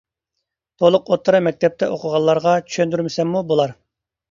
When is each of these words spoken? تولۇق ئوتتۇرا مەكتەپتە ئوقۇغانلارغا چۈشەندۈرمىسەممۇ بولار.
تولۇق 0.83 1.11
ئوتتۇرا 1.15 1.41
مەكتەپتە 1.49 1.91
ئوقۇغانلارغا 1.93 2.57
چۈشەندۈرمىسەممۇ 2.71 3.47
بولار. 3.55 3.79